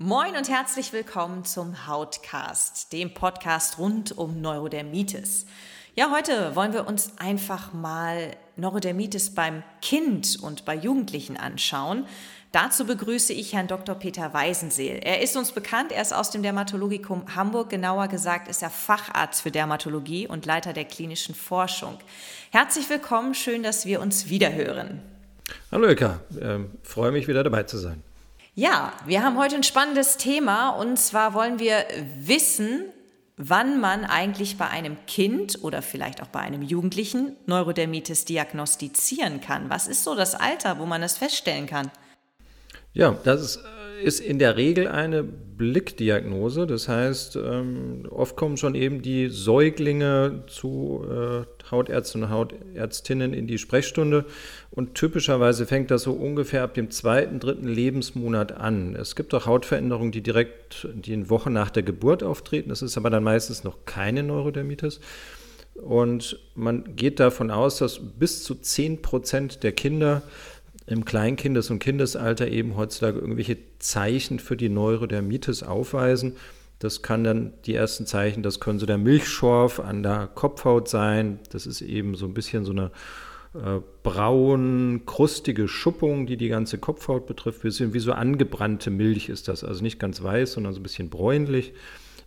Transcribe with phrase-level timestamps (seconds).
[0.00, 5.44] Moin und herzlich willkommen zum Hautcast, dem Podcast rund um Neurodermitis.
[5.96, 12.06] Ja, heute wollen wir uns einfach mal Neurodermitis beim Kind und bei Jugendlichen anschauen.
[12.52, 13.96] Dazu begrüße ich Herrn Dr.
[13.96, 15.00] Peter Weisenseel.
[15.02, 19.42] Er ist uns bekannt, er ist aus dem Dermatologikum Hamburg, genauer gesagt ist er Facharzt
[19.42, 21.98] für Dermatologie und Leiter der klinischen Forschung.
[22.52, 25.02] Herzlich willkommen, schön, dass wir uns wiederhören.
[25.72, 28.04] Hallo Ilka, ähm, freue mich wieder dabei zu sein.
[28.58, 31.84] Ja, wir haben heute ein spannendes Thema und zwar wollen wir
[32.18, 32.86] wissen,
[33.36, 39.70] wann man eigentlich bei einem Kind oder vielleicht auch bei einem Jugendlichen Neurodermitis diagnostizieren kann.
[39.70, 41.92] Was ist so das Alter, wo man das feststellen kann?
[42.94, 43.60] Ja, das ist
[44.02, 46.66] ist in der Regel eine Blickdiagnose.
[46.66, 53.46] Das heißt, ähm, oft kommen schon eben die Säuglinge zu äh, Hautärzten und Hautärztinnen in
[53.46, 54.24] die Sprechstunde
[54.70, 58.94] und typischerweise fängt das so ungefähr ab dem zweiten, dritten Lebensmonat an.
[58.94, 62.68] Es gibt auch Hautveränderungen, die direkt die in Wochen nach der Geburt auftreten.
[62.68, 65.00] Das ist aber dann meistens noch keine Neurodermitis.
[65.74, 70.22] Und man geht davon aus, dass bis zu 10 Prozent der Kinder
[70.88, 76.36] im Kleinkindes- und Kindesalter eben heutzutage irgendwelche Zeichen für die Neurodermitis aufweisen.
[76.78, 81.40] Das kann dann die ersten Zeichen, das können so der Milchschorf an der Kopfhaut sein.
[81.50, 82.90] Das ist eben so ein bisschen so eine
[83.54, 87.64] äh, braun, krustige Schuppung, die die ganze Kopfhaut betrifft.
[87.64, 89.64] Wir sehen, wie so angebrannte Milch ist das.
[89.64, 91.74] Also nicht ganz weiß, sondern so ein bisschen bräunlich.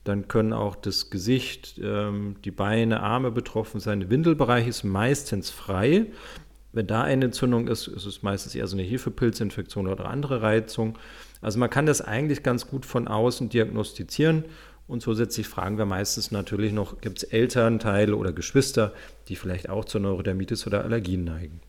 [0.04, 4.02] Dann können auch das Gesicht, ähm, die Beine, Arme betroffen sein.
[4.02, 6.08] Der Windelbereich ist meistens frei.
[6.74, 10.98] Wenn da eine Entzündung ist, ist es meistens eher so eine Hefepilzinfektion oder andere Reizung.
[11.42, 14.46] Also man kann das eigentlich ganz gut von außen diagnostizieren.
[14.88, 18.94] Und zusätzlich fragen wir meistens natürlich noch, gibt es Elternteile oder Geschwister,
[19.28, 21.62] die vielleicht auch zur Neurodermitis oder Allergien neigen.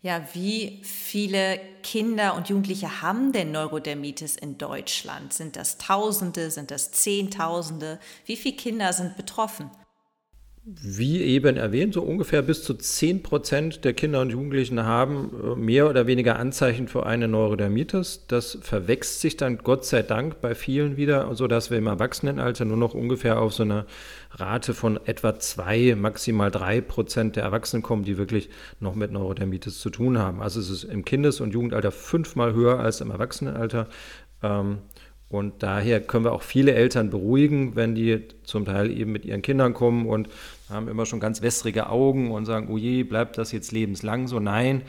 [0.00, 5.32] Ja, wie viele Kinder und Jugendliche haben denn Neurodermitis in Deutschland?
[5.32, 8.00] Sind das Tausende, sind das Zehntausende?
[8.26, 9.70] Wie viele Kinder sind betroffen?
[10.64, 15.56] Wie eben erwähnt, so ungefähr bis zu 10 Prozent der Kinder und Jugendlichen haben äh,
[15.56, 18.26] mehr oder weniger Anzeichen für eine Neurodermitis.
[18.28, 22.76] Das verwächst sich dann Gott sei Dank bei vielen wieder, sodass wir im Erwachsenenalter nur
[22.76, 23.86] noch ungefähr auf so eine
[24.30, 28.48] Rate von etwa 2, maximal 3 Prozent der Erwachsenen kommen, die wirklich
[28.78, 30.40] noch mit Neurodermitis zu tun haben.
[30.42, 33.88] Also es ist im Kindes- und Jugendalter fünfmal höher als im Erwachsenenalter.
[34.44, 34.78] Ähm,
[35.32, 39.40] und daher können wir auch viele Eltern beruhigen, wenn die zum Teil eben mit ihren
[39.40, 40.28] Kindern kommen und
[40.68, 44.40] haben immer schon ganz wässrige Augen und sagen, oh je, bleibt das jetzt lebenslang so?
[44.40, 44.82] Nein,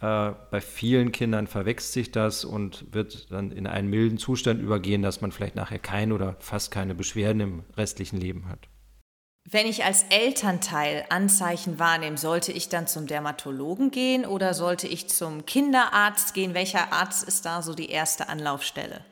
[0.00, 5.02] äh, bei vielen Kindern verwächst sich das und wird dann in einen milden Zustand übergehen,
[5.02, 8.68] dass man vielleicht nachher keine oder fast keine Beschwerden im restlichen Leben hat.
[9.50, 15.10] Wenn ich als Elternteil Anzeichen wahrnehme, sollte ich dann zum Dermatologen gehen oder sollte ich
[15.10, 16.54] zum Kinderarzt gehen?
[16.54, 19.04] Welcher Arzt ist da so die erste Anlaufstelle?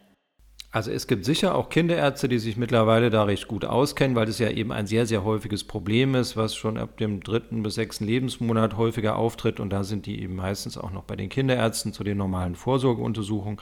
[0.71, 4.39] Also es gibt sicher auch Kinderärzte, die sich mittlerweile da recht gut auskennen, weil das
[4.39, 8.05] ja eben ein sehr, sehr häufiges Problem ist, was schon ab dem dritten bis sechsten
[8.05, 9.61] Lebensmonat häufiger auftritt.
[9.61, 13.59] Und da sind die eben meistens auch noch bei den Kinderärzten zu den normalen Vorsorgeuntersuchungen.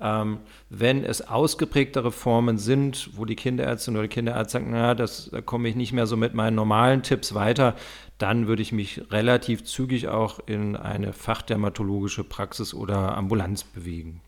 [0.00, 0.38] Ähm,
[0.70, 5.42] wenn es ausgeprägtere Formen sind, wo die Kinderärztin oder der Kinderarzt sagt, na, das, da
[5.42, 7.76] komme ich nicht mehr so mit meinen normalen Tipps weiter,
[8.16, 14.22] dann würde ich mich relativ zügig auch in eine fachdermatologische Praxis oder Ambulanz bewegen.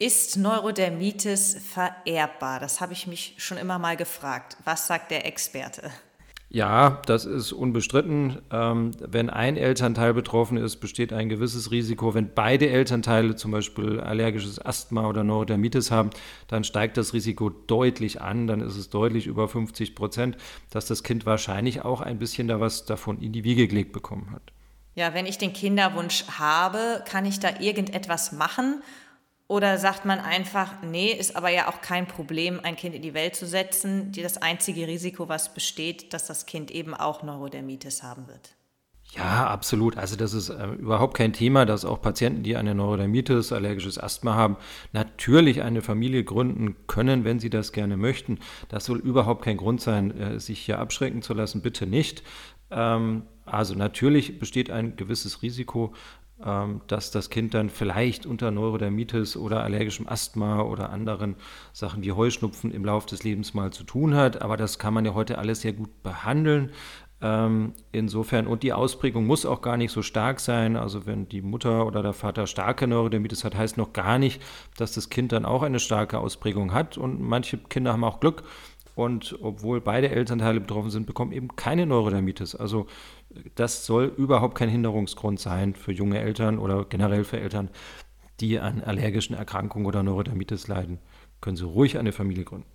[0.00, 2.60] Ist Neurodermitis vererbbar?
[2.60, 4.56] Das habe ich mich schon immer mal gefragt.
[4.64, 5.90] Was sagt der Experte?
[6.50, 8.38] Ja, das ist unbestritten.
[8.52, 12.14] Ähm, wenn ein Elternteil betroffen ist, besteht ein gewisses Risiko.
[12.14, 16.10] Wenn beide Elternteile zum Beispiel allergisches Asthma oder Neurodermitis haben,
[16.46, 18.46] dann steigt das Risiko deutlich an.
[18.46, 20.36] Dann ist es deutlich über 50 Prozent,
[20.70, 24.30] dass das Kind wahrscheinlich auch ein bisschen da was davon in die Wiege gelegt bekommen
[24.30, 24.52] hat.
[24.94, 28.80] Ja, wenn ich den Kinderwunsch habe, kann ich da irgendetwas machen?
[29.48, 33.14] Oder sagt man einfach, nee, ist aber ja auch kein Problem, ein Kind in die
[33.14, 34.12] Welt zu setzen.
[34.12, 38.50] Das einzige Risiko, was besteht, dass das Kind eben auch Neurodermitis haben wird.
[39.16, 39.96] Ja, absolut.
[39.96, 44.34] Also das ist äh, überhaupt kein Thema, dass auch Patienten, die eine Neurodermitis, allergisches Asthma
[44.34, 44.58] haben,
[44.92, 48.38] natürlich eine Familie gründen können, wenn sie das gerne möchten.
[48.68, 51.62] Das soll überhaupt kein Grund sein, äh, sich hier abschrecken zu lassen.
[51.62, 52.22] Bitte nicht.
[52.70, 55.94] Ähm, also natürlich besteht ein gewisses Risiko,
[56.38, 61.34] dass das Kind dann vielleicht unter Neurodermitis oder allergischem Asthma oder anderen
[61.72, 64.40] Sachen wie Heuschnupfen im Laufe des Lebens mal zu tun hat.
[64.40, 66.70] Aber das kann man ja heute alles sehr gut behandeln.
[67.20, 70.76] Ähm, insofern, und die Ausprägung muss auch gar nicht so stark sein.
[70.76, 74.40] Also wenn die Mutter oder der Vater starke Neurodermitis hat, heißt noch gar nicht,
[74.76, 76.96] dass das Kind dann auch eine starke Ausprägung hat.
[76.96, 78.44] Und manche Kinder haben auch Glück.
[78.98, 82.56] Und obwohl beide Elternteile betroffen sind, bekommen eben keine Neurodermitis.
[82.56, 82.88] Also
[83.54, 87.70] das soll überhaupt kein Hinderungsgrund sein für junge Eltern oder generell für Eltern,
[88.40, 90.98] die an allergischen Erkrankungen oder Neurodermitis leiden.
[91.40, 92.66] können Sie ruhig eine Familie gründen.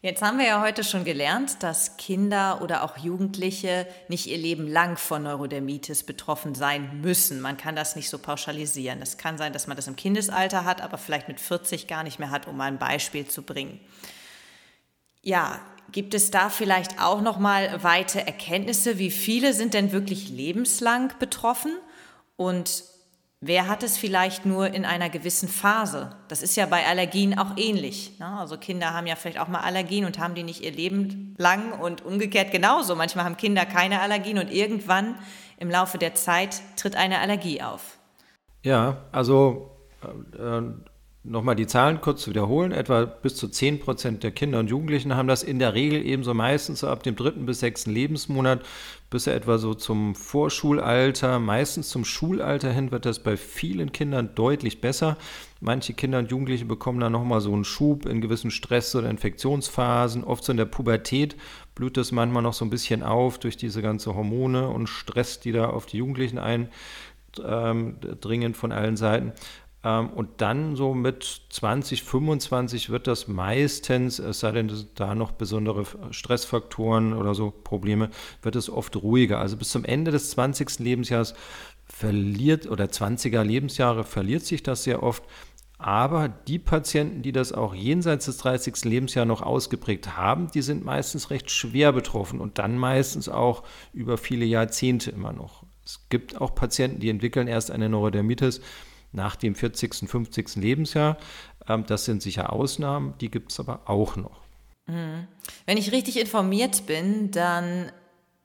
[0.00, 4.66] Jetzt haben wir ja heute schon gelernt, dass Kinder oder auch Jugendliche nicht ihr Leben
[4.66, 7.42] lang von Neurodermitis betroffen sein müssen.
[7.42, 9.02] Man kann das nicht so pauschalisieren.
[9.02, 12.18] Es kann sein, dass man das im Kindesalter hat, aber vielleicht mit 40 gar nicht
[12.18, 13.80] mehr hat, um mal ein Beispiel zu bringen.
[15.22, 15.60] Ja,
[15.90, 21.12] gibt es da vielleicht auch noch mal weite Erkenntnisse, wie viele sind denn wirklich lebenslang
[21.18, 21.72] betroffen
[22.36, 22.84] und
[23.44, 26.14] Wer hat es vielleicht nur in einer gewissen Phase?
[26.28, 28.16] Das ist ja bei Allergien auch ähnlich.
[28.20, 28.38] Ne?
[28.38, 31.72] Also Kinder haben ja vielleicht auch mal Allergien und haben die nicht ihr Leben lang
[31.72, 32.94] und umgekehrt genauso.
[32.94, 35.16] Manchmal haben Kinder keine Allergien und irgendwann
[35.58, 37.98] im Laufe der Zeit tritt eine Allergie auf.
[38.62, 40.62] Ja, also äh,
[41.24, 45.14] nochmal die Zahlen kurz zu wiederholen, etwa bis zu 10 Prozent der Kinder und Jugendlichen
[45.14, 48.60] haben das in der Regel ebenso meistens so ab dem dritten bis sechsten Lebensmonat
[49.08, 54.80] bis etwa so zum Vorschulalter, meistens zum Schulalter hin wird das bei vielen Kindern deutlich
[54.80, 55.16] besser.
[55.60, 60.24] Manche Kinder und Jugendliche bekommen dann nochmal so einen Schub in gewissen Stress- oder Infektionsphasen.
[60.24, 61.36] Oft so in der Pubertät
[61.76, 65.52] blüht das manchmal noch so ein bisschen auf durch diese ganze Hormone und Stress, die
[65.52, 66.72] da auf die Jugendlichen eindringen
[68.54, 69.32] von allen Seiten.
[69.84, 75.32] Ähm, und dann so mit 20, 25 wird das meistens, es sei denn, da noch
[75.32, 78.10] besondere Stressfaktoren oder so Probleme,
[78.42, 79.38] wird es oft ruhiger.
[79.38, 80.78] Also bis zum Ende des 20.
[80.78, 81.34] Lebensjahres
[81.84, 85.24] verliert oder 20er Lebensjahre verliert sich das sehr oft.
[85.78, 88.84] Aber die Patienten, die das auch jenseits des 30.
[88.84, 94.16] Lebensjahres noch ausgeprägt haben, die sind meistens recht schwer betroffen und dann meistens auch über
[94.16, 95.64] viele Jahrzehnte immer noch.
[95.84, 98.60] Es gibt auch Patienten, die entwickeln erst eine Neurodermitis,
[99.12, 100.56] nach dem 40., 50.
[100.56, 101.16] Lebensjahr.
[101.68, 104.40] Ähm, das sind sicher Ausnahmen, die gibt es aber auch noch.
[104.86, 105.26] Mhm.
[105.66, 107.92] Wenn ich richtig informiert bin, dann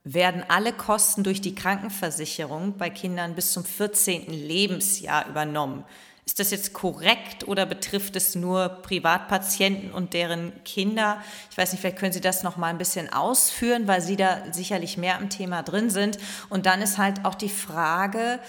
[0.04, 4.32] werden alle Kosten durch die Krankenversicherung bei Kindern bis zum 14.
[4.32, 5.84] Lebensjahr übernommen.
[6.26, 11.22] Ist das jetzt korrekt oder betrifft es nur Privatpatienten und deren Kinder?
[11.50, 14.42] Ich weiß nicht, vielleicht können Sie das noch mal ein bisschen ausführen, weil Sie da
[14.52, 16.18] sicherlich mehr am Thema drin sind.
[16.50, 18.42] Und dann ist halt auch die Frage,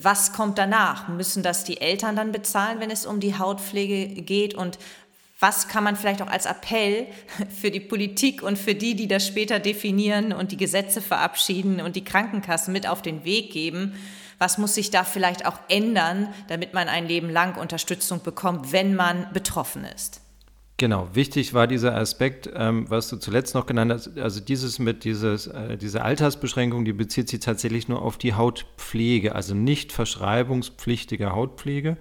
[0.00, 1.08] was kommt danach?
[1.08, 4.54] Müssen das die Eltern dann bezahlen, wenn es um die Hautpflege geht?
[4.54, 4.78] Und
[5.38, 7.06] was kann man vielleicht auch als Appell
[7.60, 11.96] für die Politik und für die, die das später definieren und die Gesetze verabschieden und
[11.96, 13.94] die Krankenkassen mit auf den Weg geben?
[14.38, 18.96] Was muss sich da vielleicht auch ändern, damit man ein Leben lang Unterstützung bekommt, wenn
[18.96, 20.21] man betroffen ist?
[20.82, 25.04] Genau, wichtig war dieser Aspekt, ähm, was du zuletzt noch genannt hast, also dieses mit
[25.04, 31.36] dieses, äh, diese Altersbeschränkung, die bezieht sich tatsächlich nur auf die Hautpflege, also nicht verschreibungspflichtige
[31.36, 31.98] Hautpflege.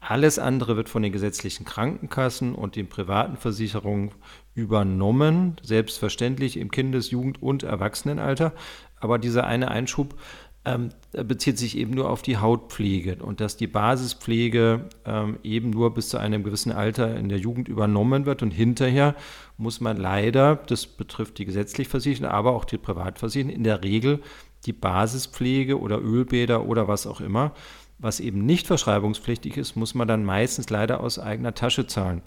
[0.00, 4.12] Alles andere wird von den gesetzlichen Krankenkassen und den privaten Versicherungen
[4.54, 8.54] übernommen, selbstverständlich im Kindes-, Jugend- und Erwachsenenalter.
[9.00, 10.14] Aber dieser eine Einschub,
[10.64, 15.92] ähm, bezieht sich eben nur auf die Hautpflege und dass die Basispflege ähm, eben nur
[15.92, 19.14] bis zu einem gewissen Alter in der Jugend übernommen wird und hinterher
[19.58, 24.20] muss man leider, das betrifft die gesetzlich Versicherten, aber auch die Privatversicherten, in der Regel
[24.64, 27.52] die Basispflege oder Ölbäder oder was auch immer,
[27.98, 32.22] was eben nicht verschreibungspflichtig ist, muss man dann meistens leider aus eigener Tasche zahlen.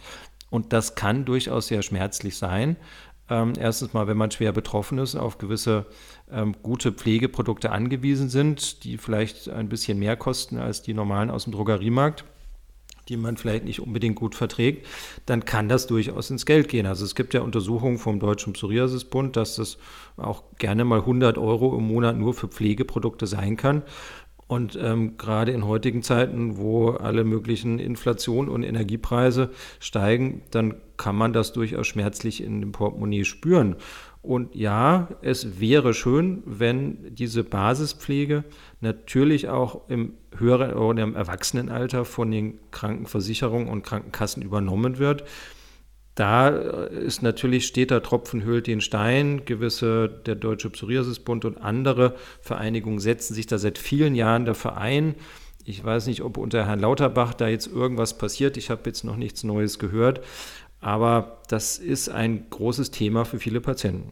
[0.50, 2.78] Und das kann durchaus sehr schmerzlich sein.
[3.30, 5.86] Ähm, erstens mal, wenn man schwer betroffen ist, auf gewisse
[6.32, 11.44] ähm, gute Pflegeprodukte angewiesen sind, die vielleicht ein bisschen mehr kosten als die normalen aus
[11.44, 12.24] dem Drogeriemarkt
[13.10, 14.86] die man vielleicht nicht unbedingt gut verträgt,
[15.26, 16.86] dann kann das durchaus ins Geld gehen.
[16.86, 19.78] Also es gibt ja Untersuchungen vom Deutschen Psoriasisbund, dass das
[20.18, 23.84] auch gerne mal 100 Euro im Monat nur für Pflegeprodukte sein kann.
[24.48, 29.50] Und ähm, gerade in heutigen Zeiten, wo alle möglichen Inflation und Energiepreise
[29.80, 33.76] steigen, dann kann man das durchaus schmerzlich in dem Portemonnaie spüren.
[34.22, 38.44] Und ja, es wäre schön, wenn diese Basispflege
[38.82, 45.24] natürlich auch im höheren oder im Erwachsenenalter von den Krankenversicherungen und Krankenkassen übernommen wird.
[46.18, 49.46] Da ist natürlich, steht der Tropfen höhlt den Stein.
[49.46, 55.14] Gewisse, der Deutsche Psoriasisbund und andere Vereinigungen setzen sich da seit vielen Jahren dafür ein.
[55.64, 58.58] Ich weiß nicht, ob unter Herrn Lauterbach da jetzt irgendwas passiert.
[58.58, 60.22] Ich habe jetzt noch nichts Neues gehört.
[60.82, 64.12] Aber das ist ein großes Thema für viele Patienten.